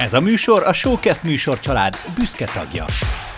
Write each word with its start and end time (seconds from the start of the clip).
Ez 0.00 0.12
a 0.12 0.20
műsor 0.20 0.62
a 0.62 0.72
Showcast 0.72 1.22
műsor 1.22 1.60
család 1.60 1.96
büszke 2.18 2.44
tagja. 2.54 2.84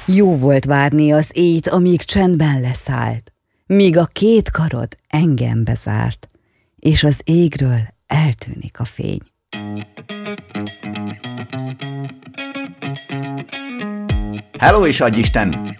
Jó 0.07 0.37
volt 0.37 0.65
várni 0.65 1.13
az 1.13 1.31
éjt, 1.33 1.69
amíg 1.69 2.03
csendben 2.03 2.61
leszállt, 2.61 3.33
míg 3.67 3.99
a 3.99 4.05
két 4.05 4.51
karod 4.51 4.89
engem 5.09 5.65
bezárt, 5.65 6.29
és 6.79 7.05
az 7.05 7.21
égről 7.25 7.81
eltűnik 8.07 8.81
a 8.81 8.85
fény. 8.85 9.21
Hello 14.59 14.87
és 14.87 15.03
Isten! 15.15 15.77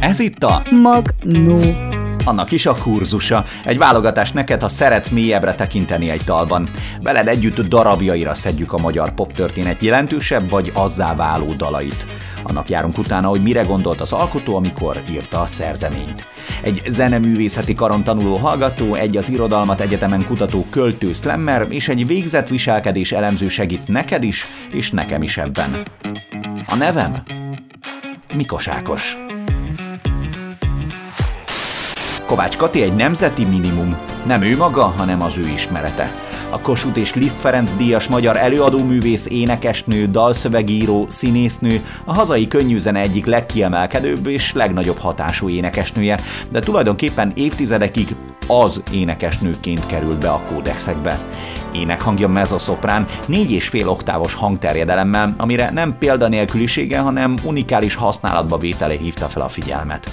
Ez 0.00 0.18
itt 0.18 0.42
a 0.42 0.62
Magnó. 0.70 1.85
Annak 2.26 2.50
is 2.50 2.66
a 2.66 2.72
kurzusa. 2.72 3.44
Egy 3.64 3.78
válogatás 3.78 4.32
neked, 4.32 4.60
ha 4.60 4.68
szeretsz 4.68 5.08
mélyebbre 5.08 5.54
tekinteni 5.54 6.10
egy 6.10 6.20
dalban. 6.24 6.68
Veled 7.02 7.28
együtt 7.28 7.60
darabjaira 7.60 8.34
szedjük 8.34 8.72
a 8.72 8.78
magyar 8.78 9.14
poptörténet 9.14 9.82
jelentősebb 9.82 10.50
vagy 10.50 10.70
azzá 10.74 11.14
váló 11.14 11.52
dalait. 11.52 12.06
Annak 12.42 12.68
járunk 12.68 12.98
utána, 12.98 13.28
hogy 13.28 13.42
mire 13.42 13.62
gondolt 13.62 14.00
az 14.00 14.12
alkotó, 14.12 14.56
amikor 14.56 15.02
írta 15.10 15.40
a 15.40 15.46
szerzeményt. 15.46 16.24
Egy 16.62 16.80
zeneművészeti 16.88 17.74
karon 17.74 18.04
tanuló 18.04 18.36
hallgató, 18.36 18.94
egy 18.94 19.16
az 19.16 19.28
irodalmat 19.28 19.80
egyetemen 19.80 20.26
kutató 20.26 20.66
költő 20.70 21.12
slammer 21.12 21.66
és 21.68 21.88
egy 21.88 22.06
végzett 22.06 22.48
viselkedés 22.48 23.12
elemző 23.12 23.48
segít 23.48 23.88
neked 23.88 24.24
is, 24.24 24.46
és 24.72 24.90
nekem 24.90 25.22
is 25.22 25.36
ebben. 25.36 25.86
A 26.68 26.74
nevem? 26.74 27.22
Mikos 28.34 28.68
Ákos. 28.68 29.25
Kovács 32.26 32.56
Kati 32.56 32.82
egy 32.82 32.94
nemzeti 32.94 33.44
minimum, 33.44 33.96
nem 34.26 34.42
ő 34.42 34.56
maga, 34.56 34.84
hanem 34.84 35.22
az 35.22 35.36
ő 35.36 35.48
ismerete. 35.54 36.12
A 36.50 36.60
Kossuth 36.60 36.98
és 36.98 37.14
Liszt 37.14 37.40
Ferenc 37.40 37.72
díjas 37.76 38.08
magyar 38.08 38.36
előadóművész, 38.36 39.26
énekesnő, 39.26 40.06
dalszövegíró, 40.06 41.06
színésznő, 41.08 41.80
a 42.04 42.14
hazai 42.14 42.48
könnyűzene 42.48 43.00
egyik 43.00 43.26
legkiemelkedőbb 43.26 44.26
és 44.26 44.52
legnagyobb 44.52 44.98
hatású 44.98 45.48
énekesnője, 45.48 46.20
de 46.48 46.60
tulajdonképpen 46.60 47.32
évtizedekig 47.34 48.14
az 48.46 48.82
énekesnőként 48.92 49.86
került 49.86 50.18
be 50.18 50.30
a 50.30 50.40
kódexekbe. 50.52 51.18
Énekhangja 51.80 52.28
mezoszoprán, 52.28 53.06
négy 53.26 53.50
és 53.50 53.68
fél 53.68 53.88
oktávos 53.88 54.34
hangterjedelemmel, 54.34 55.34
amire 55.36 55.70
nem 55.70 55.98
példanélkülisége, 55.98 56.98
hanem 56.98 57.34
unikális 57.44 57.94
használatba 57.94 58.58
vétele 58.58 58.94
hívta 58.94 59.28
fel 59.28 59.42
a 59.42 59.48
figyelmet. 59.48 60.10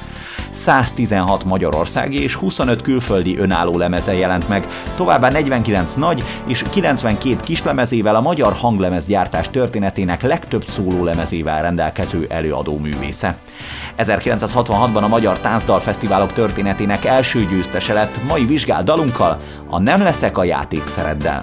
116 0.53 1.44
magyarországi 1.44 2.23
és 2.23 2.36
25 2.36 2.81
külföldi 2.81 3.38
önálló 3.38 3.78
lemeze 3.78 4.14
jelent 4.14 4.50
meg, 4.50 4.67
továbbá 4.95 5.30
49 5.30 5.94
nagy 5.94 6.23
és 6.45 6.64
92 6.69 7.36
kislemezével 7.44 8.16
a 8.16 8.22
magyar 8.22 8.53
hanglemezgyártás 8.53 9.50
történetének 9.50 10.22
legtöbb 10.22 10.64
szólólemezével 10.64 11.61
rendelkező 11.61 12.25
előadó 12.30 12.78
művésze. 12.78 13.38
1966-ban 13.97 15.02
a 15.02 15.08
Magyar 15.08 15.39
Táncdalfesztiválok 15.39 16.34
történetének 16.34 17.06
első 17.06 17.45
győztese 17.45 17.94
lett 17.94 18.23
mai 18.28 18.45
vizsgált 18.45 18.86
dalunkkal, 18.86 19.39
a 19.69 19.80
Nem 19.80 20.03
leszek 20.03 20.38
a 20.38 20.44
játékszereddel. 20.44 21.41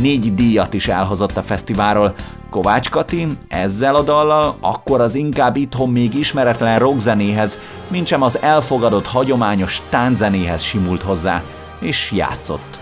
Négy 0.00 0.34
díjat 0.34 0.74
is 0.74 0.88
elhozott 0.88 1.36
a 1.36 1.42
fesztiválról, 1.42 2.14
Kovács 2.50 2.90
Kati 2.90 3.26
ezzel 3.48 3.94
a 3.94 4.02
dallal 4.02 4.56
akkor 4.60 5.00
az 5.00 5.14
inkább 5.14 5.56
itthon 5.56 5.90
még 5.90 6.14
ismeretlen 6.14 6.78
rockzenéhez, 6.78 7.58
mintsem 7.88 8.22
az 8.22 8.38
elfogadott 8.42 9.06
hagyományos 9.06 9.82
tánczenéhez 9.88 10.62
simult 10.62 11.02
hozzá, 11.02 11.42
és 11.78 12.12
játszott. 12.14 12.78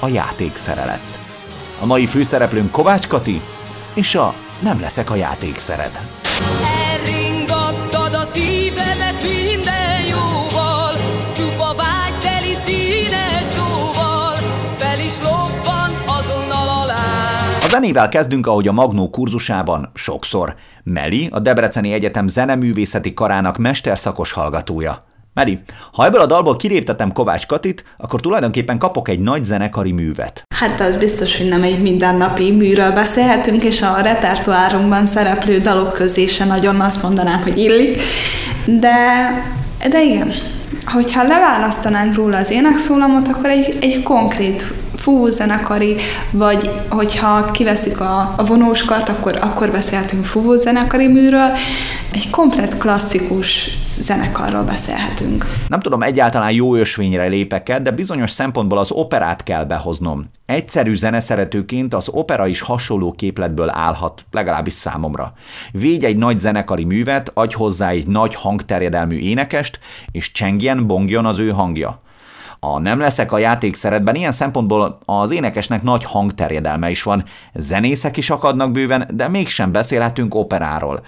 A 0.00 0.08
játékszerelet. 0.08 1.18
A 1.80 1.86
mai 1.86 2.06
főszereplőnk 2.06 2.70
Kovács 2.70 3.06
Kati, 3.06 3.40
és 3.94 4.14
a 4.14 4.34
Nem 4.58 4.80
leszek 4.80 5.10
a 5.10 5.14
játékszered. 5.14 6.00
Elringattad 6.92 8.14
a 8.14 8.24
szívemet 8.34 9.22
minden 9.22 10.04
jóval, 10.08 10.92
csupa 11.36 11.74
vágyteli 11.74 12.56
színes 12.66 13.42
szóval, 13.56 14.34
fel 14.78 14.98
is 14.98 15.20
lobban 15.22 15.75
zenével 17.76 18.08
kezdünk, 18.08 18.46
ahogy 18.46 18.68
a 18.68 18.72
Magnó 18.72 19.10
kurzusában 19.10 19.90
sokszor. 19.94 20.54
Meli, 20.84 21.28
a 21.32 21.40
Debreceni 21.40 21.92
Egyetem 21.92 22.26
zeneművészeti 22.26 23.14
karának 23.14 23.56
mesterszakos 23.56 24.32
hallgatója. 24.32 25.04
Meli, 25.34 25.58
ha 25.92 26.04
ebből 26.04 26.20
a 26.20 26.26
dalból 26.26 26.56
kiléptetem 26.56 27.12
Kovács 27.12 27.46
Katit, 27.46 27.84
akkor 27.98 28.20
tulajdonképpen 28.20 28.78
kapok 28.78 29.08
egy 29.08 29.20
nagy 29.20 29.44
zenekari 29.44 29.92
művet. 29.92 30.42
Hát 30.54 30.80
az 30.80 30.96
biztos, 30.96 31.36
hogy 31.36 31.48
nem 31.48 31.62
egy 31.62 31.82
mindennapi 31.82 32.52
műről 32.52 32.92
beszélhetünk, 32.92 33.62
és 33.62 33.82
a 33.82 34.00
repertoárunkban 34.00 35.06
szereplő 35.06 35.58
dalok 35.58 35.92
közé 35.92 36.26
se 36.26 36.44
nagyon 36.44 36.80
azt 36.80 37.02
mondanám, 37.02 37.42
hogy 37.42 37.58
illik. 37.58 38.00
De, 38.64 38.98
de 39.90 40.02
igen, 40.02 40.32
hogyha 40.84 41.22
leválasztanánk 41.22 42.14
róla 42.14 42.36
az 42.36 42.50
énekszólamot, 42.50 43.28
akkor 43.28 43.50
egy, 43.50 43.76
egy 43.80 44.02
konkrét 44.02 44.64
fúvózenekari, 45.06 45.96
vagy 46.30 46.70
hogyha 46.88 47.50
kiveszik 47.50 48.00
a, 48.00 48.34
a 48.36 48.44
vonóskat, 48.44 49.08
akkor, 49.08 49.38
akkor 49.40 49.70
beszélhetünk 49.70 50.24
fúvózenekari 50.24 51.06
műről, 51.06 51.50
egy 52.12 52.30
komplet 52.30 52.78
klasszikus 52.78 53.70
zenekarról 53.98 54.62
beszélhetünk. 54.62 55.46
Nem 55.68 55.80
tudom, 55.80 56.02
egyáltalán 56.02 56.52
jó 56.52 56.74
ösvényre 56.74 57.26
lépek 57.26 57.80
de 57.80 57.90
bizonyos 57.90 58.30
szempontból 58.30 58.78
az 58.78 58.90
operát 58.90 59.42
kell 59.42 59.64
behoznom. 59.64 60.26
Egyszerű 60.46 60.96
zeneszeretőként 60.96 61.94
az 61.94 62.08
opera 62.08 62.46
is 62.46 62.60
hasonló 62.60 63.12
képletből 63.12 63.70
állhat, 63.70 64.24
legalábbis 64.30 64.72
számomra. 64.72 65.32
Védj 65.72 66.04
egy 66.04 66.16
nagy 66.16 66.38
zenekari 66.38 66.84
művet, 66.84 67.30
adj 67.34 67.54
hozzá 67.54 67.88
egy 67.88 68.06
nagy 68.06 68.34
hangterjedelmű 68.34 69.18
énekest, 69.18 69.78
és 70.10 70.32
csengjen, 70.32 70.86
bongjon 70.86 71.26
az 71.26 71.38
ő 71.38 71.48
hangja. 71.48 72.04
A 72.72 72.78
Nem 72.78 72.98
leszek 73.00 73.32
a 73.32 73.38
játékszeretben 73.38 74.14
ilyen 74.14 74.32
szempontból 74.32 74.98
az 75.04 75.30
énekesnek 75.30 75.82
nagy 75.82 76.04
hangterjedelme 76.04 76.90
is 76.90 77.02
van, 77.02 77.24
zenészek 77.54 78.16
is 78.16 78.30
akadnak 78.30 78.70
bőven, 78.70 79.08
de 79.12 79.28
mégsem 79.28 79.72
beszélhetünk 79.72 80.34
operáról. 80.34 81.00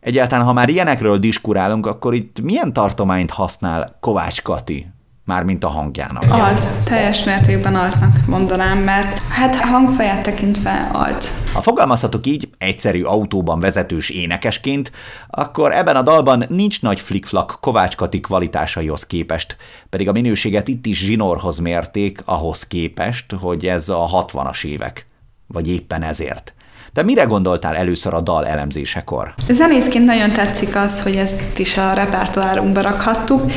Egyáltalán, 0.00 0.44
ha 0.44 0.52
már 0.52 0.68
ilyenekről 0.68 1.18
diskurálunk, 1.18 1.86
akkor 1.86 2.14
itt 2.14 2.40
milyen 2.40 2.72
tartományt 2.72 3.30
használ 3.30 3.96
Kovács 4.00 4.42
Kati? 4.42 4.95
Mármint 5.26 5.64
a 5.64 5.68
hangjának. 5.68 6.22
Alt, 6.32 6.66
teljes 6.84 7.24
mértékben 7.24 7.74
altnak 7.74 8.26
mondanám, 8.26 8.78
mert 8.78 9.22
hát 9.28 9.54
hangfaját 9.54 10.22
tekintve 10.22 10.90
alt. 10.92 11.28
Ha 11.52 11.60
fogalmazhatok 11.60 12.26
így, 12.26 12.48
egyszerű 12.58 13.02
autóban 13.02 13.60
vezetős 13.60 14.10
énekesként, 14.10 14.92
akkor 15.28 15.72
ebben 15.72 15.96
a 15.96 16.02
dalban 16.02 16.44
nincs 16.48 16.82
nagy 16.82 17.00
flikflak 17.00 17.58
Kovács 17.60 17.96
Kati 17.96 18.20
kvalitásaihoz 18.20 19.06
képest, 19.06 19.56
pedig 19.90 20.08
a 20.08 20.12
minőséget 20.12 20.68
itt 20.68 20.86
is 20.86 20.98
zsinórhoz 20.98 21.58
mérték 21.58 22.22
ahhoz 22.24 22.66
képest, 22.66 23.32
hogy 23.32 23.66
ez 23.66 23.88
a 23.88 24.26
60-as 24.32 24.64
évek. 24.64 25.06
Vagy 25.46 25.68
éppen 25.68 26.02
ezért. 26.02 26.54
Te 26.96 27.02
mire 27.02 27.24
gondoltál 27.24 27.76
először 27.76 28.14
a 28.14 28.20
dal 28.20 28.46
elemzésekor? 28.46 29.34
Zenészként 29.48 30.04
nagyon 30.04 30.32
tetszik 30.32 30.76
az, 30.76 31.02
hogy 31.02 31.14
ezt 31.14 31.58
is 31.58 31.76
a 31.76 31.92
repertoárunkba 31.92 32.80
rakhattuk. 32.80 33.52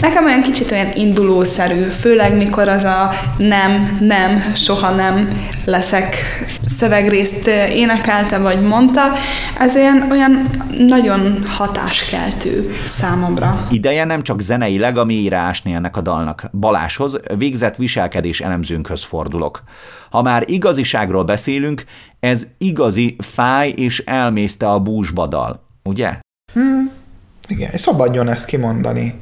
Nekem 0.00 0.24
olyan 0.24 0.42
kicsit 0.42 0.70
olyan 0.70 0.88
indulószerű, 0.94 1.82
főleg 1.82 2.36
mikor 2.36 2.68
az 2.68 2.84
a 2.84 3.10
nem, 3.38 3.98
nem, 4.00 4.38
soha 4.56 4.90
nem 4.90 5.28
leszek 5.64 6.16
szövegrészt 6.64 7.46
énekelte 7.68 8.38
vagy 8.38 8.60
mondta, 8.62 9.02
ez 9.58 9.76
olyan, 9.76 10.10
olyan 10.10 10.50
nagyon 10.78 11.44
hatáskeltő 11.46 12.74
számomra. 12.86 13.66
Ideje 13.70 14.04
nem 14.04 14.22
csak 14.22 14.40
zeneileg 14.40 14.98
a 14.98 15.04
mélyre 15.04 15.36
ásni 15.36 15.72
ennek 15.72 15.96
a 15.96 16.00
dalnak. 16.00 16.44
Baláshoz, 16.52 17.20
végzett 17.38 17.76
viselkedés 17.76 18.40
elemzőnkhöz 18.40 19.02
fordulok. 19.02 19.62
Ha 20.10 20.22
már 20.22 20.44
igaziságról 20.46 21.24
beszélünk, 21.24 21.84
ez 22.26 22.46
igazi 22.58 23.16
fáj 23.18 23.68
és 23.68 24.02
elmészte 24.06 24.70
a 24.70 24.78
búzsba 24.78 25.26
dal, 25.26 25.64
ugye? 25.82 26.18
Hmm, 26.52 26.90
igen, 27.48 27.70
és 27.72 27.80
szabadjon 27.80 28.28
ezt 28.28 28.44
kimondani. 28.44 29.20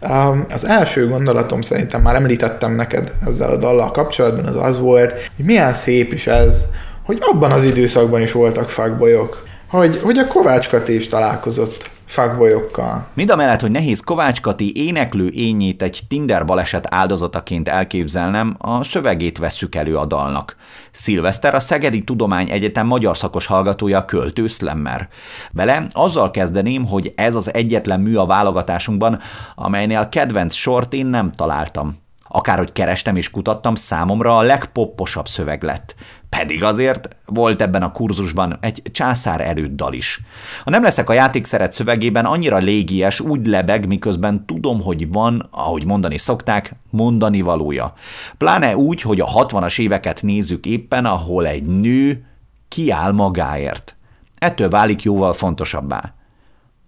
Um, 0.00 0.44
az 0.50 0.66
első 0.66 1.08
gondolatom 1.08 1.62
szerintem 1.62 2.02
már 2.02 2.14
említettem 2.14 2.74
neked 2.74 3.12
ezzel 3.26 3.50
a 3.50 3.56
dallal 3.56 3.90
kapcsolatban, 3.90 4.44
az 4.44 4.56
az 4.56 4.78
volt, 4.78 5.10
hogy 5.36 5.44
milyen 5.44 5.74
szép 5.74 6.12
is 6.12 6.26
ez, 6.26 6.64
hogy 7.02 7.18
abban 7.20 7.50
az 7.52 7.64
időszakban 7.64 8.20
is 8.20 8.32
voltak 8.32 8.70
fagbolyok, 8.70 9.46
hogy, 9.68 10.00
hogy 10.02 10.18
a 10.18 10.26
Kovács 10.26 10.68
Kati 10.68 10.94
is 10.94 11.08
találkozott 11.08 11.90
fuckboyokkal. 12.12 13.06
Mind 13.14 13.30
a 13.30 13.36
mellett, 13.36 13.60
hogy 13.60 13.70
nehéz 13.70 14.00
Kovács 14.00 14.40
Kati 14.40 14.86
éneklő 14.86 15.28
ényét 15.28 15.82
egy 15.82 16.00
Tinder 16.08 16.44
baleset 16.44 16.86
áldozataként 16.94 17.68
elképzelnem, 17.68 18.54
a 18.58 18.84
szövegét 18.84 19.38
vesszük 19.38 19.74
elő 19.74 19.96
a 19.96 20.04
dalnak. 20.04 20.56
Szilveszter 20.90 21.54
a 21.54 21.60
Szegedi 21.60 22.04
Tudomány 22.04 22.50
Egyetem 22.50 22.86
magyar 22.86 23.16
szakos 23.16 23.46
hallgatója 23.46 24.04
költő 24.04 24.46
Slemmer. 24.46 25.08
Vele 25.52 25.86
azzal 25.92 26.30
kezdeném, 26.30 26.86
hogy 26.86 27.12
ez 27.16 27.34
az 27.34 27.54
egyetlen 27.54 28.00
mű 28.00 28.16
a 28.16 28.26
válogatásunkban, 28.26 29.18
amelynél 29.54 30.08
kedvenc 30.08 30.54
sort 30.54 30.92
én 30.92 31.06
nem 31.06 31.30
találtam. 31.30 32.00
Akárhogy 32.34 32.72
kerestem 32.72 33.16
és 33.16 33.30
kutattam, 33.30 33.74
számomra 33.74 34.36
a 34.36 34.42
legpopposabb 34.42 35.28
szöveg 35.28 35.62
lett. 35.62 35.94
Pedig 36.28 36.64
azért 36.64 37.16
volt 37.24 37.62
ebben 37.62 37.82
a 37.82 37.92
kurzusban 37.92 38.58
egy 38.60 38.82
császár 38.92 39.40
erőd 39.40 39.70
dal 39.70 39.92
is. 39.92 40.20
A 40.64 40.70
Nem 40.70 40.82
leszek 40.82 41.08
a 41.08 41.12
játékszeret 41.12 41.72
szövegében 41.72 42.24
annyira 42.24 42.56
légies, 42.56 43.20
úgy 43.20 43.46
lebeg, 43.46 43.86
miközben 43.86 44.46
tudom, 44.46 44.82
hogy 44.82 45.12
van, 45.12 45.48
ahogy 45.50 45.86
mondani 45.86 46.18
szokták, 46.18 46.74
mondani 46.90 47.40
valója. 47.40 47.92
Pláne 48.38 48.76
úgy, 48.76 49.00
hogy 49.00 49.20
a 49.20 49.26
60-as 49.26 49.80
éveket 49.80 50.22
nézzük 50.22 50.66
éppen, 50.66 51.04
ahol 51.04 51.46
egy 51.46 51.64
nő 51.64 52.24
kiáll 52.68 53.12
magáért. 53.12 53.96
Ettől 54.38 54.68
válik 54.68 55.02
jóval 55.02 55.32
fontosabbá. 55.32 56.14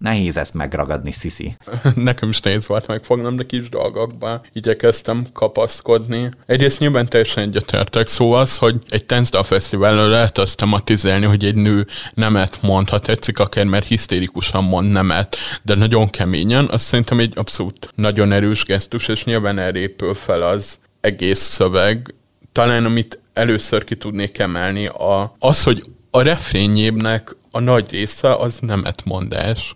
Nehéz 0.05 0.37
ezt 0.37 0.53
megragadni, 0.53 1.11
Sisi. 1.11 1.57
Nekem 1.95 2.29
is 2.29 2.39
nehéz 2.39 2.67
volt 2.67 2.87
megfognom, 2.87 3.35
de 3.35 3.43
kis 3.43 3.69
dolgokba 3.69 4.41
igyekeztem 4.53 5.25
kapaszkodni. 5.33 6.29
Egyrészt 6.45 6.79
nyilván 6.79 7.09
teljesen 7.09 7.43
egyetértek, 7.43 8.07
szó 8.07 8.31
az, 8.31 8.57
hogy 8.57 8.75
egy 8.89 9.05
Tensdal 9.05 9.43
Fesztiválon 9.43 10.09
lehet 10.09 10.37
azt 10.37 10.57
tematizálni, 10.57 11.25
hogy 11.25 11.45
egy 11.45 11.55
nő 11.55 11.87
nemet 12.13 12.61
mond, 12.61 12.89
ha 12.89 12.99
tetszik, 12.99 13.39
akár 13.39 13.65
mert 13.65 13.85
hisztérikusan 13.85 14.63
mond 14.63 14.91
nemet, 14.91 15.37
de 15.63 15.75
nagyon 15.75 16.09
keményen, 16.09 16.67
azt 16.71 16.85
szerintem 16.85 17.19
egy 17.19 17.33
abszolút 17.35 17.89
nagyon 17.95 18.31
erős 18.31 18.63
gesztus, 18.63 19.07
és 19.07 19.23
nyilván 19.23 19.59
elrépül 19.59 20.13
fel 20.13 20.41
az 20.41 20.79
egész 21.01 21.39
szöveg. 21.39 22.15
Talán 22.51 22.85
amit 22.85 23.19
először 23.33 23.83
ki 23.83 23.95
tudnék 23.95 24.37
emelni, 24.37 24.87
a, 24.87 25.35
az, 25.39 25.63
hogy 25.63 25.83
a 26.11 26.21
refrényébnek 26.21 27.35
a 27.55 27.59
nagy 27.59 27.91
része 27.91 28.35
az 28.35 28.59
nemet 28.61 29.01
mondás, 29.05 29.75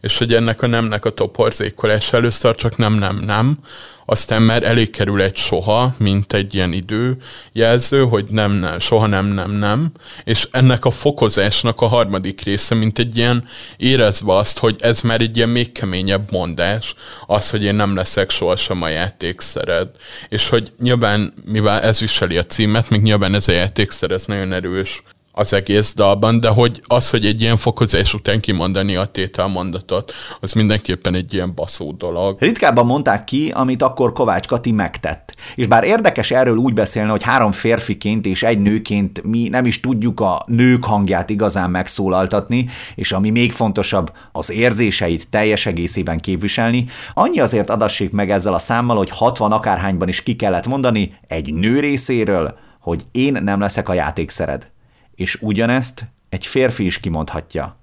és 0.00 0.18
hogy 0.18 0.34
ennek 0.34 0.62
a 0.62 0.66
nemnek 0.66 1.04
a 1.04 1.10
toporzékolás 1.10 2.12
először 2.12 2.54
csak 2.54 2.76
nem, 2.76 2.92
nem, 2.92 3.16
nem, 3.16 3.58
aztán 4.06 4.42
már 4.42 4.62
elég 4.62 4.90
kerül 4.90 5.22
egy 5.22 5.36
soha, 5.36 5.94
mint 5.98 6.32
egy 6.32 6.54
ilyen 6.54 6.72
időjelző, 6.72 8.04
hogy 8.04 8.24
nem, 8.28 8.52
nem, 8.52 8.78
soha 8.78 9.06
nem, 9.06 9.26
nem, 9.26 9.50
nem, 9.50 9.92
és 10.24 10.48
ennek 10.50 10.84
a 10.84 10.90
fokozásnak 10.90 11.80
a 11.80 11.86
harmadik 11.86 12.40
része, 12.40 12.74
mint 12.74 12.98
egy 12.98 13.16
ilyen 13.16 13.44
érezve 13.76 14.36
azt, 14.36 14.58
hogy 14.58 14.76
ez 14.80 15.00
már 15.00 15.20
egy 15.20 15.36
ilyen 15.36 15.48
még 15.48 15.72
keményebb 15.72 16.30
mondás, 16.30 16.94
az, 17.26 17.50
hogy 17.50 17.64
én 17.64 17.74
nem 17.74 17.94
leszek 17.94 18.30
sohasem 18.30 18.82
a 18.82 18.88
játékszered. 18.88 19.88
És 20.28 20.48
hogy 20.48 20.72
nyilván, 20.78 21.32
mivel 21.44 21.80
ez 21.80 22.00
viseli 22.00 22.36
a 22.36 22.46
címet, 22.46 22.90
még 22.90 23.02
nyilván 23.02 23.34
ez 23.34 23.48
a 23.48 23.52
játékszer, 23.52 24.10
ez 24.10 24.24
nagyon 24.26 24.52
erős 24.52 25.02
az 25.38 25.52
egész 25.52 25.94
dalban, 25.94 26.40
de 26.40 26.48
hogy 26.48 26.80
az, 26.86 27.10
hogy 27.10 27.24
egy 27.24 27.40
ilyen 27.40 27.56
fokozás 27.56 28.14
után 28.14 28.40
kimondani 28.40 28.96
a 28.96 29.04
tételmondatot, 29.04 30.12
az 30.40 30.52
mindenképpen 30.52 31.14
egy 31.14 31.34
ilyen 31.34 31.54
baszó 31.54 31.92
dolog. 31.92 32.40
Ritkábban 32.40 32.86
mondták 32.86 33.24
ki, 33.24 33.50
amit 33.54 33.82
akkor 33.82 34.12
Kovács 34.12 34.46
Kati 34.46 34.72
megtett. 34.72 35.34
És 35.54 35.66
bár 35.66 35.84
érdekes 35.84 36.30
erről 36.30 36.56
úgy 36.56 36.74
beszélni, 36.74 37.10
hogy 37.10 37.22
három 37.22 37.52
férfiként 37.52 38.26
és 38.26 38.42
egy 38.42 38.58
nőként 38.58 39.22
mi 39.22 39.48
nem 39.48 39.64
is 39.64 39.80
tudjuk 39.80 40.20
a 40.20 40.42
nők 40.46 40.84
hangját 40.84 41.30
igazán 41.30 41.70
megszólaltatni, 41.70 42.68
és 42.94 43.12
ami 43.12 43.30
még 43.30 43.52
fontosabb, 43.52 44.12
az 44.32 44.50
érzéseit 44.50 45.28
teljes 45.28 45.66
egészében 45.66 46.20
képviselni, 46.20 46.84
annyi 47.12 47.40
azért 47.40 47.70
adassék 47.70 48.10
meg 48.10 48.30
ezzel 48.30 48.54
a 48.54 48.58
számmal, 48.58 48.96
hogy 48.96 49.10
60 49.10 49.52
akárhányban 49.52 50.08
is 50.08 50.22
ki 50.22 50.36
kellett 50.36 50.66
mondani 50.66 51.18
egy 51.28 51.54
nő 51.54 51.80
részéről, 51.80 52.58
hogy 52.80 53.04
én 53.12 53.38
nem 53.42 53.60
leszek 53.60 53.88
a 53.88 53.92
játékszered 53.92 54.68
és 55.18 55.38
ugyanezt 55.40 56.04
egy 56.28 56.46
férfi 56.46 56.86
is 56.86 56.98
kimondhatja. 56.98 57.76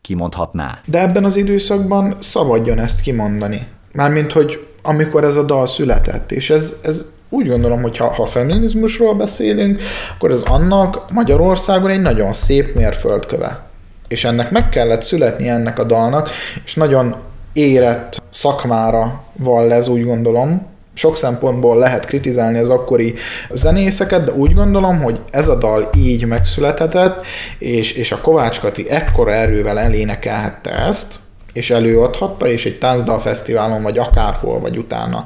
Kimondhatná. 0.00 0.80
De 0.84 1.00
ebben 1.00 1.24
az 1.24 1.36
időszakban 1.36 2.16
szabadjon 2.20 2.78
ezt 2.78 3.00
kimondani. 3.00 3.66
Mármint, 3.92 4.32
hogy 4.32 4.66
amikor 4.82 5.24
ez 5.24 5.36
a 5.36 5.42
dal 5.42 5.66
született, 5.66 6.32
és 6.32 6.50
ez, 6.50 6.74
ez 6.82 7.04
úgy 7.28 7.48
gondolom, 7.48 7.82
hogy 7.82 7.96
ha, 7.96 8.12
ha 8.12 8.26
feminizmusról 8.26 9.14
beszélünk, 9.14 9.82
akkor 10.14 10.30
ez 10.30 10.42
annak 10.42 11.10
Magyarországon 11.12 11.90
egy 11.90 12.00
nagyon 12.00 12.32
szép 12.32 12.74
mérföldköve. 12.74 13.64
És 14.08 14.24
ennek 14.24 14.50
meg 14.50 14.68
kellett 14.68 15.02
születni 15.02 15.48
ennek 15.48 15.78
a 15.78 15.84
dalnak, 15.84 16.30
és 16.64 16.74
nagyon 16.74 17.16
érett 17.52 18.22
szakmára 18.30 19.24
vall 19.32 19.72
ez, 19.72 19.88
úgy 19.88 20.04
gondolom, 20.04 20.66
sok 20.94 21.16
szempontból 21.16 21.78
lehet 21.78 22.06
kritizálni 22.06 22.58
az 22.58 22.68
akkori 22.68 23.14
zenészeket, 23.50 24.24
de 24.24 24.32
úgy 24.32 24.54
gondolom, 24.54 25.02
hogy 25.02 25.20
ez 25.30 25.48
a 25.48 25.54
dal 25.54 25.90
így 25.96 26.26
megszülethetett, 26.26 27.26
és, 27.58 27.92
és 27.92 28.12
a 28.12 28.20
Kovács 28.20 28.60
Kati 28.60 28.90
ekkora 28.90 29.32
erővel 29.32 29.78
elénekelhette 29.78 30.70
ezt, 30.70 31.18
és 31.52 31.70
előadhatta, 31.70 32.48
és 32.48 32.64
egy 32.64 32.78
táncdal 32.78 33.20
fesztiválon, 33.20 33.82
vagy 33.82 33.98
akárhol, 33.98 34.60
vagy 34.60 34.76
utána 34.78 35.24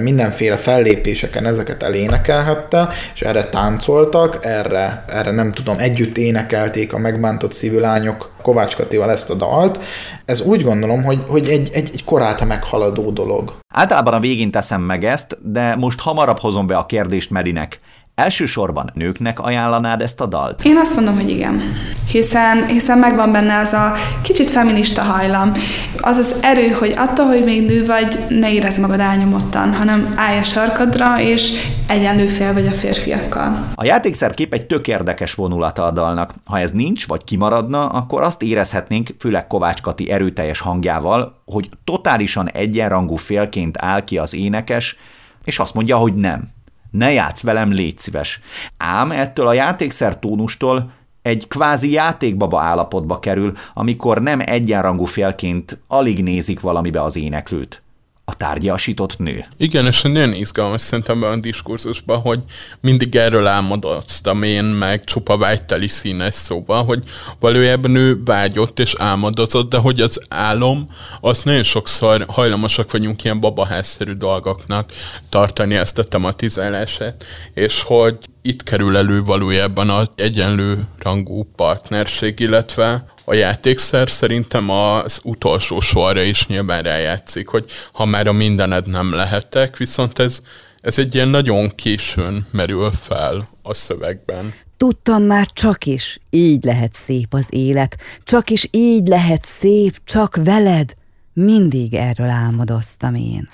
mindenféle 0.00 0.56
fellépéseken 0.56 1.46
ezeket 1.46 1.82
elénekelhette, 1.82 2.88
és 3.14 3.22
erre 3.22 3.44
táncoltak, 3.44 4.38
erre, 4.40 5.04
erre 5.08 5.30
nem 5.30 5.52
tudom, 5.52 5.78
együtt 5.78 6.18
énekelték 6.18 6.92
a 6.92 6.98
megbántott 6.98 7.52
szívű 7.52 7.78
lányok 7.78 8.30
Kovács 8.42 8.76
Katival 8.76 9.10
ezt 9.10 9.30
a 9.30 9.34
dalt. 9.34 9.84
Ez 10.24 10.40
úgy 10.40 10.62
gondolom, 10.62 11.02
hogy, 11.02 11.22
hogy 11.26 11.48
egy, 11.48 11.70
egy, 11.72 11.90
egy 11.92 12.04
korálta 12.04 12.44
meghaladó 12.44 13.10
dolog. 13.10 13.58
Általában 13.74 14.14
a 14.14 14.20
végén 14.20 14.50
teszem 14.50 14.80
meg 14.80 15.04
ezt, 15.04 15.38
de 15.42 15.76
most 15.76 16.00
hamarabb 16.00 16.38
hozom 16.38 16.66
be 16.66 16.76
a 16.76 16.86
kérdést 16.86 17.30
Medinek. 17.30 17.80
Elsősorban 18.14 18.90
nőknek 18.94 19.40
ajánlanád 19.40 20.00
ezt 20.00 20.20
a 20.20 20.26
dalt? 20.26 20.64
Én 20.64 20.76
azt 20.76 20.94
mondom, 20.94 21.14
hogy 21.14 21.30
igen. 21.30 21.62
Hiszen, 22.08 22.66
hiszen 22.66 22.98
megvan 22.98 23.32
benne 23.32 23.58
az 23.58 23.72
a 23.72 23.94
kicsit 24.22 24.50
feminista 24.50 25.02
hajlam. 25.02 25.52
Az 26.00 26.16
az 26.16 26.36
erő, 26.40 26.68
hogy 26.68 26.92
attól, 26.96 27.26
hogy 27.26 27.44
még 27.44 27.66
nő 27.66 27.86
vagy, 27.86 28.18
ne 28.28 28.52
érezd 28.52 28.80
magad 28.80 29.00
elnyomottan, 29.00 29.74
hanem 29.74 30.12
állj 30.16 30.38
a 30.38 30.42
sarkadra, 30.42 31.20
és 31.20 31.52
egyenlő 31.86 32.26
fél 32.26 32.52
vagy 32.52 32.66
a 32.66 32.70
férfiakkal. 32.70 33.66
A 33.74 33.84
játékszer 33.84 34.34
kép 34.34 34.52
egy 34.52 34.66
tök 34.66 34.88
érdekes 34.88 35.34
vonulata 35.34 35.84
a 35.84 35.90
dalnak. 35.90 36.34
Ha 36.44 36.58
ez 36.58 36.70
nincs, 36.70 37.06
vagy 37.06 37.24
kimaradna, 37.24 37.86
akkor 37.86 38.22
azt 38.22 38.42
érezhetnénk, 38.42 39.08
főleg 39.18 39.46
Kovács 39.46 39.80
Kati 39.80 40.10
erőteljes 40.10 40.60
hangjával, 40.60 41.42
hogy 41.44 41.68
totálisan 41.84 42.50
egyenrangú 42.50 43.16
félként 43.16 43.76
áll 43.80 44.04
ki 44.04 44.18
az 44.18 44.34
énekes, 44.34 44.96
és 45.44 45.58
azt 45.58 45.74
mondja, 45.74 45.96
hogy 45.96 46.14
nem 46.14 46.48
ne 46.90 47.12
játsz 47.12 47.42
velem, 47.42 47.72
légy 47.72 47.98
szíves. 47.98 48.40
Ám 48.76 49.10
ettől 49.10 49.46
a 49.46 49.52
játékszer 49.52 50.18
tónustól 50.18 50.92
egy 51.22 51.48
kvázi 51.48 51.90
játékbaba 51.90 52.60
állapotba 52.60 53.18
kerül, 53.18 53.52
amikor 53.74 54.22
nem 54.22 54.40
egyenrangú 54.44 55.04
félként 55.04 55.82
alig 55.86 56.22
nézik 56.22 56.60
valamibe 56.60 57.02
az 57.02 57.16
éneklőt 57.16 57.82
a 58.30 58.34
tárgyasított 58.34 59.18
nő. 59.18 59.46
Igen, 59.56 59.86
és 59.86 60.02
nagyon 60.02 60.32
izgalmas 60.32 60.80
szerintem 60.80 61.22
a 61.22 61.36
diskurzusban, 61.36 62.18
hogy 62.18 62.40
mindig 62.80 63.16
erről 63.16 63.46
álmodoztam 63.46 64.42
én, 64.42 64.64
meg 64.64 65.04
csupa 65.04 65.36
vágyteli 65.36 65.88
színes 65.88 66.34
szóval, 66.34 66.84
hogy 66.84 67.02
valójában 67.40 67.94
ő 67.94 68.22
vágyott 68.24 68.78
és 68.78 68.94
álmodozott, 68.98 69.70
de 69.70 69.78
hogy 69.78 70.00
az 70.00 70.20
álom, 70.28 70.88
az 71.20 71.42
nagyon 71.42 71.62
sokszor 71.62 72.24
hajlamosak 72.28 72.92
vagyunk 72.92 73.24
ilyen 73.24 73.40
babaházszerű 73.40 74.12
dolgoknak 74.12 74.92
tartani 75.28 75.74
ezt 75.74 75.98
a 75.98 76.04
tematizálását, 76.04 77.24
és 77.54 77.82
hogy 77.82 78.18
itt 78.42 78.62
kerül 78.62 78.96
elő 78.96 79.22
valójában 79.22 79.90
az 79.90 80.08
egyenlő 80.14 80.86
rangú 80.98 81.46
partnerség, 81.56 82.40
illetve 82.40 83.04
a 83.30 83.34
játékszer 83.34 84.08
szerintem 84.08 84.70
az 84.70 85.20
utolsó 85.24 85.80
sorra 85.80 86.22
is 86.22 86.46
nyilván 86.46 86.82
rájátszik, 86.82 87.48
hogy 87.48 87.64
ha 87.92 88.04
már 88.04 88.26
a 88.26 88.32
mindened 88.32 88.88
nem 88.88 89.12
lehetek, 89.12 89.76
viszont 89.76 90.18
ez, 90.18 90.40
ez 90.80 90.98
egy 90.98 91.14
ilyen 91.14 91.28
nagyon 91.28 91.68
későn 91.68 92.46
merül 92.50 92.90
fel 92.90 93.48
a 93.62 93.74
szövegben. 93.74 94.54
Tudtam 94.76 95.22
már 95.22 95.46
csak 95.52 95.84
is, 95.84 96.18
így 96.30 96.64
lehet 96.64 96.94
szép 96.94 97.34
az 97.34 97.46
élet, 97.50 97.96
csak 98.22 98.50
is 98.50 98.68
így 98.70 99.06
lehet 99.06 99.44
szép, 99.44 100.00
csak 100.04 100.36
veled. 100.44 100.94
Mindig 101.32 101.94
erről 101.94 102.28
álmodoztam 102.28 103.14
én. 103.14 103.48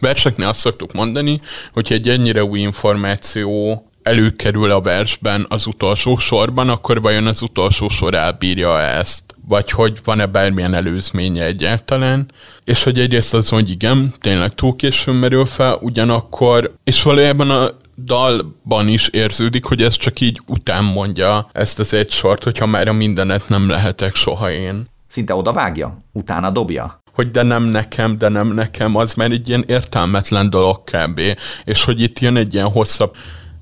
Verseknél 0.00 0.48
azt 0.48 0.60
szoktuk 0.60 0.92
mondani, 0.92 1.40
hogy 1.72 1.92
egy 1.92 2.08
ennyire 2.08 2.44
új 2.44 2.60
információ 2.60 3.87
előkerül 4.08 4.70
a 4.70 4.80
versben 4.80 5.46
az 5.48 5.66
utolsó 5.66 6.16
sorban, 6.16 6.68
akkor 6.68 7.02
vajon 7.02 7.26
az 7.26 7.42
utolsó 7.42 7.88
sor 7.88 8.14
elbírja 8.14 8.80
ezt? 8.80 9.24
Vagy 9.48 9.70
hogy 9.70 9.98
van-e 10.04 10.26
bármilyen 10.26 10.74
előzménye 10.74 11.44
egyáltalán? 11.44 12.30
És 12.64 12.84
hogy 12.84 12.98
egyrészt 12.98 13.34
az, 13.34 13.48
hogy 13.48 13.70
igen, 13.70 14.14
tényleg 14.18 14.54
túl 14.54 14.76
későn 14.76 15.14
merül 15.14 15.44
fel, 15.44 15.78
ugyanakkor, 15.80 16.74
és 16.84 17.02
valójában 17.02 17.50
a 17.50 17.68
dalban 18.04 18.88
is 18.88 19.08
érződik, 19.08 19.64
hogy 19.64 19.82
ez 19.82 19.96
csak 19.96 20.20
így 20.20 20.40
után 20.46 20.84
mondja 20.84 21.48
ezt 21.52 21.78
az 21.78 21.94
egy 21.94 22.10
sort, 22.10 22.44
hogyha 22.44 22.66
már 22.66 22.88
a 22.88 22.92
mindenet 22.92 23.48
nem 23.48 23.68
lehetek 23.68 24.14
soha 24.14 24.50
én. 24.50 24.86
Szinte 25.08 25.34
oda 25.34 25.52
vágja, 25.52 25.98
utána 26.12 26.50
dobja 26.50 27.02
hogy 27.18 27.30
de 27.30 27.42
nem 27.42 27.62
nekem, 27.62 28.18
de 28.18 28.28
nem 28.28 28.48
nekem, 28.48 28.96
az 28.96 29.14
már 29.14 29.30
egy 29.30 29.48
ilyen 29.48 29.64
értelmetlen 29.66 30.50
dolog 30.50 30.84
kb. 30.84 31.20
És 31.64 31.84
hogy 31.84 32.00
itt 32.00 32.18
jön 32.18 32.36
egy 32.36 32.54
ilyen 32.54 32.70
hosszabb 32.70 33.16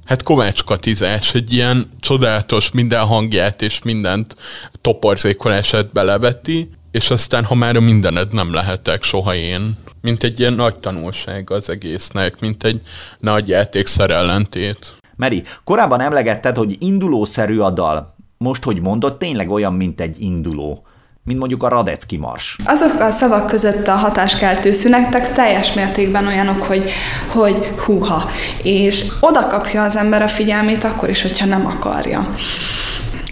hát 0.06 0.22
Kovács 0.22 0.64
Katizás, 0.64 1.34
egy 1.34 1.52
ilyen 1.52 1.88
csodálatos 2.00 2.70
minden 2.70 3.06
hangját 3.06 3.62
és 3.62 3.82
mindent 3.82 4.36
toporzékolását 4.80 5.92
beleveti, 5.92 6.70
és 6.90 7.10
aztán, 7.10 7.44
ha 7.44 7.54
már 7.54 7.76
a 7.76 7.80
mindened 7.80 8.32
nem 8.32 8.52
lehetek 8.52 9.02
soha 9.02 9.34
én, 9.34 9.76
mint 10.00 10.22
egy 10.22 10.40
ilyen 10.40 10.52
nagy 10.52 10.76
tanulság 10.76 11.50
az 11.50 11.70
egésznek, 11.70 12.40
mint 12.40 12.64
egy 12.64 12.80
nagy 13.18 13.48
játékszer 13.48 14.10
ellentét. 14.10 14.94
Meri, 15.16 15.42
korábban 15.64 16.00
emlegetted, 16.00 16.56
hogy 16.56 16.76
indulószerű 16.78 17.58
a 17.58 17.70
dal. 17.70 18.14
Most, 18.38 18.64
hogy 18.64 18.80
mondod, 18.80 19.18
tényleg 19.18 19.50
olyan, 19.50 19.74
mint 19.74 20.00
egy 20.00 20.20
induló 20.20 20.86
mint 21.26 21.38
mondjuk 21.38 21.62
a 21.62 21.68
Radecki 21.68 22.16
Mars. 22.16 22.56
Azok 22.64 23.00
a 23.00 23.10
szavak 23.10 23.46
között 23.46 23.88
a 23.88 23.94
hatáskeltő 23.94 24.72
szünektek 24.72 25.32
teljes 25.32 25.72
mértékben 25.72 26.26
olyanok, 26.26 26.62
hogy, 26.62 26.90
hogy 27.26 27.72
húha, 27.84 28.30
és 28.62 29.04
oda 29.20 29.46
kapja 29.46 29.82
az 29.82 29.96
ember 29.96 30.22
a 30.22 30.28
figyelmét 30.28 30.84
akkor 30.84 31.08
is, 31.08 31.22
hogyha 31.22 31.46
nem 31.46 31.66
akarja. 31.66 32.28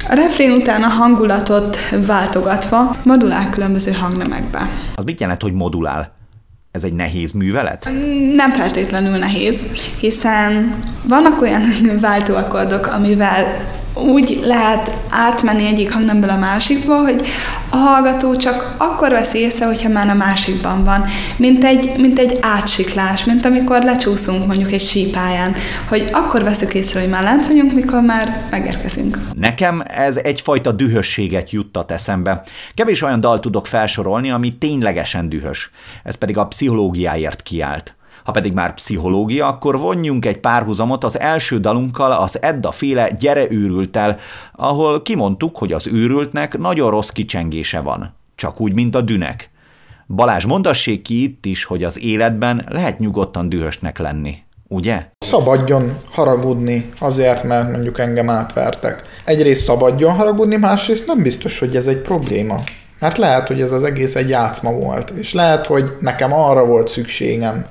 A 0.08 0.14
refrén 0.14 0.50
után 0.50 0.82
a 0.82 0.88
hangulatot 0.88 1.76
váltogatva 2.06 2.96
modulál 3.02 3.50
különböző 3.50 3.92
hangnemekbe. 3.92 4.68
Az 4.94 5.04
mit 5.04 5.20
jelent, 5.20 5.42
hogy 5.42 5.52
modulál? 5.52 6.12
Ez 6.70 6.84
egy 6.84 6.92
nehéz 6.92 7.32
művelet? 7.32 7.88
Nem 8.34 8.50
feltétlenül 8.50 9.18
nehéz, 9.18 9.66
hiszen 9.98 10.74
vannak 11.08 11.40
olyan 11.40 11.62
váltóakordok, 12.00 12.86
amivel 12.86 13.46
úgy 13.94 14.40
lehet 14.42 14.92
átmenni 15.10 15.66
egyik 15.66 15.92
hangnemből 15.92 16.30
a 16.30 16.36
másikba, 16.36 16.96
hogy 16.96 17.26
a 17.70 17.76
hallgató 17.76 18.36
csak 18.36 18.74
akkor 18.78 19.10
vesz 19.10 19.34
észre, 19.34 19.66
hogyha 19.66 19.88
már 19.88 20.08
a 20.08 20.14
másikban 20.14 20.84
van. 20.84 21.04
Mint 21.36 21.64
egy, 21.64 21.92
mint 21.96 22.18
egy 22.18 22.38
átsiklás, 22.40 23.24
mint 23.24 23.44
amikor 23.44 23.82
lecsúszunk 23.82 24.46
mondjuk 24.46 24.72
egy 24.72 24.80
sípáján, 24.80 25.54
hogy 25.88 26.08
akkor 26.12 26.42
veszük 26.42 26.74
észre, 26.74 27.00
hogy 27.00 27.08
már 27.08 27.22
lent 27.22 27.46
vagyunk, 27.46 27.74
mikor 27.74 28.00
már 28.00 28.42
megérkezünk. 28.50 29.18
Nekem 29.34 29.82
ez 29.86 30.16
egyfajta 30.16 30.72
dühösséget 30.72 31.50
juttat 31.50 31.90
eszembe. 31.90 32.42
Kevés 32.74 33.02
olyan 33.02 33.20
dal 33.20 33.40
tudok 33.40 33.66
felsorolni, 33.66 34.30
ami 34.30 34.52
ténylegesen 34.58 35.28
dühös. 35.28 35.70
Ez 36.04 36.14
pedig 36.14 36.36
a 36.36 36.46
pszichológiáért 36.46 37.42
kiállt. 37.42 37.94
Ha 38.24 38.32
pedig 38.32 38.52
már 38.52 38.74
pszichológia, 38.74 39.46
akkor 39.46 39.78
vonjunk 39.78 40.24
egy 40.24 40.38
párhuzamot 40.38 41.04
az 41.04 41.20
első 41.20 41.58
dalunkkal, 41.58 42.12
az 42.12 42.42
Edda 42.42 42.70
féle 42.70 43.10
Gyere 43.10 43.50
őrültel, 43.50 44.18
ahol 44.52 45.02
kimondtuk, 45.02 45.56
hogy 45.56 45.72
az 45.72 45.86
őrültnek 45.86 46.58
nagyon 46.58 46.90
rossz 46.90 47.08
kicsengése 47.08 47.80
van. 47.80 48.14
Csak 48.34 48.60
úgy, 48.60 48.74
mint 48.74 48.94
a 48.94 49.00
dünek. 49.00 49.50
Balázs, 50.06 50.44
mondassék 50.44 51.02
ki 51.02 51.22
itt 51.22 51.46
is, 51.46 51.64
hogy 51.64 51.84
az 51.84 52.00
életben 52.00 52.64
lehet 52.68 52.98
nyugodtan 52.98 53.48
dühösnek 53.48 53.98
lenni. 53.98 54.36
Ugye? 54.68 55.06
Szabadjon 55.18 55.96
haragudni 56.10 56.90
azért, 56.98 57.42
mert 57.42 57.70
mondjuk 57.70 57.98
engem 57.98 58.30
átvertek. 58.30 59.02
Egyrészt 59.24 59.64
szabadjon 59.64 60.12
haragudni, 60.12 60.56
másrészt 60.56 61.06
nem 61.06 61.22
biztos, 61.22 61.58
hogy 61.58 61.76
ez 61.76 61.86
egy 61.86 62.00
probléma. 62.00 62.62
Mert 62.98 63.18
lehet, 63.18 63.46
hogy 63.46 63.60
ez 63.60 63.72
az 63.72 63.82
egész 63.82 64.14
egy 64.14 64.28
játszma 64.28 64.72
volt, 64.72 65.10
és 65.10 65.32
lehet, 65.32 65.66
hogy 65.66 65.92
nekem 66.00 66.32
arra 66.32 66.64
volt 66.64 66.88
szükségem, 66.88 67.66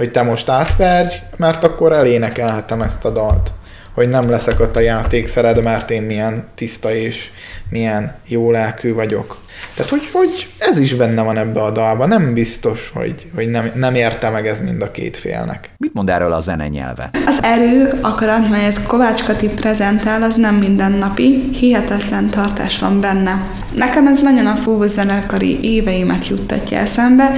hogy 0.00 0.10
te 0.10 0.22
most 0.22 0.48
átverj, 0.48 1.14
mert 1.36 1.64
akkor 1.64 1.92
elénekelhetem 1.92 2.82
ezt 2.82 3.04
a 3.04 3.10
dalt. 3.10 3.52
Hogy 3.94 4.08
nem 4.08 4.30
leszek 4.30 4.60
ott 4.60 4.76
a 4.76 4.80
játékszered, 4.80 5.62
mert 5.62 5.90
én 5.90 6.02
milyen 6.02 6.48
tiszta 6.54 6.94
és 6.94 7.30
milyen 7.70 8.14
jó 8.26 8.50
lelkű 8.50 8.94
vagyok. 8.94 9.38
Tehát, 9.74 9.90
hogy, 9.90 10.08
hogy 10.12 10.48
ez 10.58 10.78
is 10.78 10.94
benne 10.94 11.22
van 11.22 11.38
ebbe 11.38 11.62
a 11.62 11.70
dalba. 11.70 12.06
Nem 12.06 12.34
biztos, 12.34 12.90
hogy, 12.94 13.30
hogy 13.34 13.48
nem, 13.48 13.70
nem 13.74 13.94
érte 13.94 14.30
meg 14.30 14.46
ez 14.46 14.60
mind 14.60 14.82
a 14.82 14.90
két 14.90 15.16
félnek. 15.16 15.70
Mit 15.76 15.94
mond 15.94 16.10
erről 16.10 16.32
a 16.32 16.40
zene 16.40 16.68
nyelve? 16.68 17.10
Az 17.26 17.38
erő, 17.42 17.92
akarat, 18.00 18.48
melyet 18.48 18.86
Kovács 18.86 19.22
Kati 19.22 19.48
prezentál, 19.48 20.22
az 20.22 20.36
nem 20.36 20.54
mindennapi, 20.54 21.48
hihetetlen 21.52 22.30
tartás 22.30 22.78
van 22.78 23.00
benne. 23.00 23.42
Nekem 23.74 24.06
ez 24.06 24.20
nagyon 24.20 24.46
a 24.46 24.56
fúvózenekari 24.56 25.58
éveimet 25.60 26.28
juttatja 26.28 26.78
eszembe, 26.78 27.32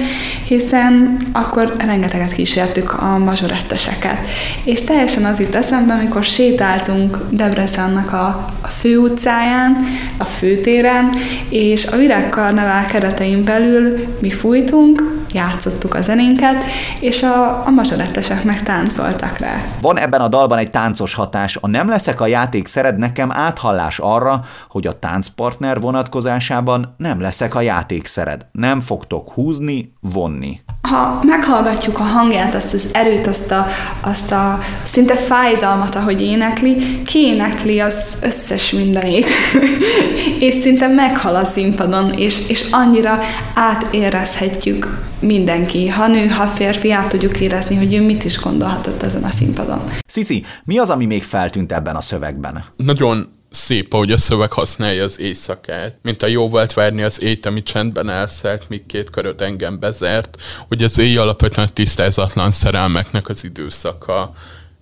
hiszen 0.47 1.17
akkor 1.31 1.75
rengeteget 1.85 2.31
kísértük 2.31 2.93
a 3.01 3.17
mazsoretteseket. 3.17 4.17
És 4.63 4.81
teljesen 4.81 5.25
az 5.25 5.39
itt 5.39 5.55
eszembe, 5.55 5.93
amikor 5.93 6.23
sétáltunk 6.23 7.17
Debrecennek 7.29 8.13
a, 8.13 8.25
a 8.61 8.67
főutcáján, 8.67 9.77
a 10.23 10.25
főtéren, 10.25 11.13
és 11.49 11.85
a 11.85 11.95
virágkarnevál 11.95 12.85
keretein 12.85 13.43
belül 13.43 14.07
mi 14.21 14.29
fújtunk, 14.29 15.23
játszottuk 15.33 15.93
a 15.93 16.01
zenénket, 16.01 16.63
és 16.99 17.23
a, 17.23 17.65
a 17.65 17.69
mazsorettesek 17.69 18.43
meg 18.43 18.63
táncoltak 18.63 19.37
rá. 19.37 19.63
Van 19.81 19.99
ebben 19.99 20.21
a 20.21 20.27
dalban 20.27 20.57
egy 20.57 20.69
táncos 20.69 21.13
hatás. 21.13 21.57
A 21.61 21.67
nem 21.67 21.89
leszek 21.89 22.21
a 22.21 22.27
játék 22.27 22.67
szered 22.67 22.97
nekem 22.97 23.31
áthallás 23.31 23.99
arra, 23.99 24.43
hogy 24.69 24.87
a 24.87 24.99
táncpartner 24.99 25.79
vonatkozásában 25.79 26.95
nem 26.97 27.21
leszek 27.21 27.55
a 27.55 27.61
játék 27.61 28.07
szered. 28.07 28.45
Nem 28.51 28.79
fogtok 28.79 29.31
húzni, 29.31 29.93
vonni. 29.99 30.59
Ha 30.81 31.19
meghallgatjuk 31.23 31.99
a 31.99 32.03
hangját, 32.03 32.53
azt 32.53 32.73
az 32.73 32.89
erőt, 32.91 33.27
azt 33.27 33.51
a, 33.51 33.67
azt 34.01 34.31
a 34.31 34.59
szinte 34.83 35.15
fájdalmat, 35.15 35.95
ahogy 35.95 36.21
énekli, 36.21 37.01
kiénekli 37.01 37.79
az 37.79 38.17
összes 38.21 38.71
mindenét, 38.71 39.29
és 40.39 40.53
szinte 40.53 40.87
meghal 40.87 41.35
a 41.35 41.43
színpadon, 41.43 42.13
és, 42.17 42.47
és 42.47 42.67
annyira 42.71 43.19
átérezhetjük 43.53 45.11
mindenki, 45.19 45.87
ha 45.87 46.07
nő, 46.07 46.27
ha 46.27 46.45
férfi, 46.45 46.91
át 46.91 47.09
tudjuk 47.09 47.39
érezni, 47.39 47.75
hogy 47.75 47.93
ő 47.93 48.01
mit 48.01 48.23
is 48.23 48.39
gondolhatott 48.39 49.03
ezen 49.03 49.23
a 49.23 49.29
színpadon. 49.29 49.81
Sziszi, 50.07 50.43
mi 50.63 50.77
az, 50.77 50.89
ami 50.89 51.05
még 51.05 51.23
feltűnt 51.23 51.71
ebben 51.71 51.95
a 51.95 52.01
szövegben? 52.01 52.63
Nagyon 52.75 53.41
szép, 53.53 53.93
ahogy 53.93 54.11
a 54.11 54.17
szöveg 54.17 54.51
használja 54.51 55.03
az 55.03 55.19
éjszakát, 55.19 55.97
mint 56.01 56.21
a 56.21 56.27
jó 56.27 56.49
volt 56.49 56.73
várni 56.73 57.01
az 57.01 57.21
ét, 57.21 57.45
ami 57.45 57.63
csendben 57.63 58.09
elszállt, 58.09 58.69
míg 58.69 58.85
két 58.85 59.09
köröt 59.09 59.41
engem 59.41 59.79
bezert, 59.79 60.37
hogy 60.67 60.83
az 60.83 60.99
éj 60.99 61.17
alapvetően 61.17 61.73
tisztázatlan 61.73 62.51
szerelmeknek 62.51 63.29
az 63.29 63.43
időszaka, 63.43 64.33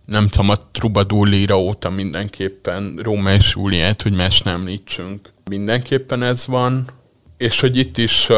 nem 0.06 0.28
tudom, 0.28 0.50
a 0.50 0.72
Trubadúr 0.72 1.28
líra 1.28 1.60
óta 1.60 1.90
mindenképpen 1.90 3.00
Róma 3.02 3.34
és 3.34 3.54
Júliát, 3.56 4.02
hogy 4.02 4.16
más 4.16 4.42
nem 4.42 4.54
említsünk. 4.54 5.30
Mindenképpen 5.50 6.24
ez 6.24 6.48
van, 6.48 6.90
és 7.38 7.60
hogy 7.60 7.78
itt 7.78 7.98
is 7.98 8.30
uh, 8.30 8.38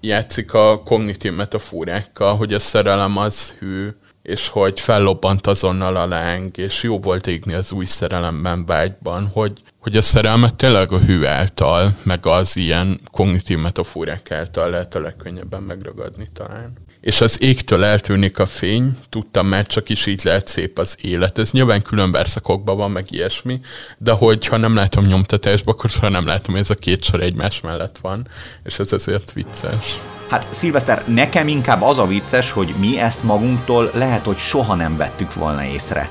játszik 0.00 0.54
a 0.54 0.82
kognitív 0.84 1.34
metaforákkal, 1.34 2.36
hogy 2.36 2.54
a 2.54 2.58
szerelem 2.58 3.16
az 3.16 3.50
hű, 3.58 3.88
és 4.22 4.48
hogy 4.48 4.80
fellobbant 4.80 5.46
azonnal 5.46 5.96
a 5.96 6.06
láng, 6.06 6.56
és 6.56 6.82
jó 6.82 6.98
volt 6.98 7.26
égni 7.26 7.52
az 7.52 7.72
új 7.72 7.84
szerelemben, 7.84 8.66
vágyban, 8.66 9.26
hogy, 9.32 9.62
hogy 9.78 9.96
a 9.96 10.02
szerelmet 10.02 10.54
tényleg 10.54 10.92
a 10.92 10.98
hű 10.98 11.24
által, 11.24 11.94
meg 12.02 12.26
az 12.26 12.56
ilyen 12.56 13.00
kognitív 13.10 13.58
metaforák 13.58 14.30
által 14.30 14.70
lehet 14.70 14.94
a 14.94 15.00
legkönnyebben 15.00 15.62
megragadni 15.62 16.28
talán. 16.32 16.72
És 17.00 17.20
az 17.20 17.42
égtől 17.42 17.84
eltűnik 17.84 18.38
a 18.38 18.46
fény, 18.46 18.96
tudtam 19.08 19.46
már 19.46 19.66
csak 19.66 19.88
is 19.88 20.06
így 20.06 20.20
lehet 20.24 20.46
szép 20.46 20.78
az 20.78 20.96
élet. 21.00 21.38
Ez 21.38 21.50
nyilván 21.50 21.82
külön 21.82 22.12
verszakokban 22.12 22.76
van, 22.76 22.90
meg 22.90 23.06
ilyesmi, 23.10 23.60
de 23.98 24.12
hogyha 24.12 24.56
nem 24.56 24.74
látom 24.74 25.04
nyomtatásba, 25.04 25.72
akkor 25.72 25.90
soha 25.90 26.08
nem 26.08 26.26
látom, 26.26 26.54
hogy 26.54 26.62
ez 26.62 26.70
a 26.70 26.74
két 26.74 27.04
sor 27.04 27.20
egymás 27.20 27.60
mellett 27.60 27.98
van, 27.98 28.26
és 28.64 28.78
ez 28.78 28.92
ezért 28.92 29.32
vicces. 29.32 29.98
Hát 30.28 30.46
Szilveszter, 30.50 31.02
nekem 31.06 31.48
inkább 31.48 31.82
az 31.82 31.98
a 31.98 32.06
vicces, 32.06 32.50
hogy 32.50 32.74
mi 32.78 32.98
ezt 32.98 33.22
magunktól 33.22 33.90
lehet, 33.94 34.24
hogy 34.24 34.36
soha 34.36 34.74
nem 34.74 34.96
vettük 34.96 35.34
volna 35.34 35.64
észre. 35.64 36.10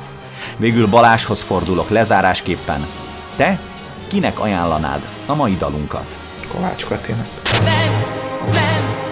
Végül 0.58 0.88
Baláshoz 0.88 1.41
fordulok 1.41 1.89
lezárásképpen. 1.89 2.86
Te 3.36 3.60
kinek 4.08 4.39
ajánlanád 4.39 5.01
a 5.25 5.36
mai 5.36 5.56
dalunkat? 5.58 6.17
Kovács 6.48 6.86
Katinak. 6.86 7.27
Nem, 7.63 7.91
nem, 8.51 9.07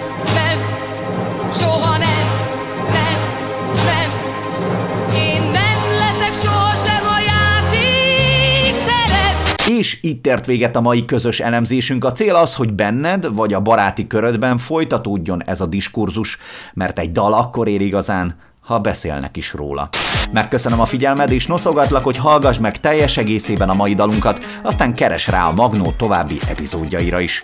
És 9.70 9.98
itt 10.02 10.28
ért 10.28 10.46
véget 10.46 10.76
a 10.76 10.82
mai 10.82 11.06
közös 11.06 11.40
elemzésünk. 11.40 12.06
A 12.06 12.12
cél 12.12 12.36
az, 12.36 12.56
hogy 12.56 12.74
benned 12.74 13.34
vagy 13.34 13.54
a 13.54 13.60
baráti 13.60 14.08
körödben 14.08 14.58
folytatódjon 14.58 15.44
ez 15.44 15.62
a 15.62 15.66
diskurzus, 15.66 16.38
mert 16.74 17.00
egy 17.00 17.12
dal 17.12 17.34
akkor 17.34 17.68
ér 17.68 17.82
igazán, 17.82 18.36
ha 18.62 18.80
beszélnek 18.80 19.38
is 19.38 19.54
róla. 19.54 19.90
Megköszönöm 20.32 20.80
a 20.80 20.86
figyelmed, 20.86 21.32
és 21.32 21.48
noszogatlak, 21.48 22.04
hogy 22.04 22.18
hallgass 22.18 22.58
meg 22.58 22.80
teljes 22.80 23.18
egészében 23.18 23.70
a 23.70 23.74
mai 23.74 23.94
dalunkat, 23.94 24.40
aztán 24.64 24.96
keres 24.96 25.28
rá 25.28 25.48
a 25.48 25.52
Magnó 25.52 25.94
további 25.98 26.38
epizódjaira 26.50 27.20
is. 27.20 27.44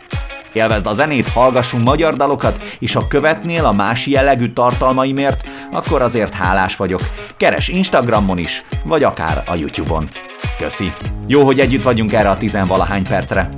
Élvezd 0.54 0.86
a 0.88 0.94
zenét, 0.94 1.28
hallgassunk 1.28 1.84
magyar 1.84 2.16
dalokat, 2.16 2.62
és 2.80 2.94
ha 2.94 3.08
követnél 3.08 3.66
a 3.66 3.72
más 3.72 4.08
jellegű 4.08 4.54
tartalmaimért, 4.54 5.50
akkor 5.72 6.02
azért 6.02 6.34
hálás 6.34 6.76
vagyok. 6.76 7.02
Keres 7.38 7.68
Instagramon 7.68 8.38
is, 8.38 8.64
vagy 8.84 9.04
akár 9.04 9.44
a 9.48 9.56
YouTube-on. 9.56 10.10
Köszi. 10.58 10.94
Jó, 11.28 11.46
hogy 11.46 11.60
együtt 11.60 11.84
vagyunk 11.84 12.14
erre 12.14 12.30
a 12.30 12.38
tizenvalahány 12.38 13.04
percre. 13.04 13.50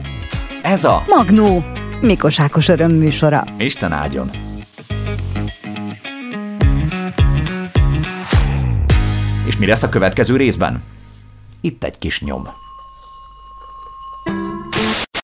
Ez 0.62 0.84
a 0.84 1.04
Magnó, 1.08 1.64
Mikos 2.02 2.40
Ákos 2.40 2.68
örömműsora. 2.68 3.44
Isten 3.58 3.92
áldjon. 3.92 4.30
És 9.46 9.58
mi 9.58 9.66
lesz 9.66 9.84
a 9.84 9.90
következő 9.90 10.36
részben? 10.36 10.84
Itt 11.62 11.84
egy 11.84 11.98
kis 11.98 12.22
nyom. 12.22 12.62